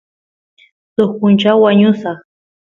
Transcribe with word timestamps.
suk 0.95 1.11
punchaw 1.19 1.57
wañusaq 1.63 2.19